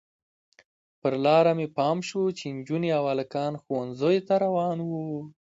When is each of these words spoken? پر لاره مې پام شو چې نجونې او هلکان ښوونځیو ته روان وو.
پر 0.99 1.13
لاره 1.25 1.51
مې 1.57 1.67
پام 1.77 1.97
شو 2.07 2.23
چې 2.37 2.45
نجونې 2.57 2.89
او 2.97 3.03
هلکان 3.13 3.53
ښوونځیو 3.61 4.25
ته 4.27 4.33
روان 4.45 4.77
وو. 4.89 5.09